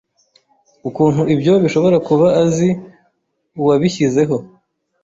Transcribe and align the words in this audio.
Ukuntu 0.87 1.21
ibyo 1.33 1.53
bishobora 1.63 1.97
kuba 2.07 2.27
Azi 2.41 2.69
uwabishyizeho 3.61 4.37